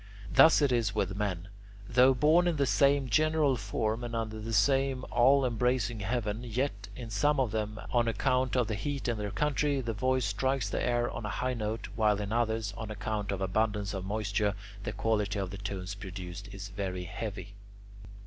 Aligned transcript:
Thus 0.33 0.63
it 0.63 0.71
is 0.71 0.95
with 0.95 1.15
men: 1.15 1.47
though 1.87 2.15
born 2.15 2.47
in 2.47 2.55
the 2.55 2.65
same 2.65 3.07
general 3.07 3.55
form 3.55 4.03
and 4.03 4.15
under 4.15 4.39
the 4.39 4.51
same 4.51 5.05
all 5.11 5.45
embracing 5.45 5.99
heaven, 5.99 6.43
yet 6.43 6.87
in 6.95 7.11
some 7.11 7.39
of 7.39 7.51
them, 7.51 7.79
on 7.91 8.07
account 8.07 8.55
of 8.55 8.65
the 8.65 8.73
heat 8.73 9.07
in 9.07 9.19
their 9.19 9.29
country, 9.29 9.79
the 9.79 9.93
voice 9.93 10.25
strikes 10.25 10.67
the 10.67 10.81
air 10.83 11.11
on 11.11 11.23
a 11.23 11.29
high 11.29 11.53
note, 11.53 11.87
while 11.95 12.19
in 12.19 12.33
others, 12.33 12.73
on 12.75 12.89
account 12.89 13.31
of 13.31 13.41
abundance 13.41 13.93
of 13.93 14.03
moisture, 14.03 14.55
the 14.85 14.91
quality 14.91 15.37
of 15.37 15.55
tones 15.63 15.93
produced 15.93 16.51
is 16.51 16.69
very 16.69 17.03
heavy. 17.03 17.53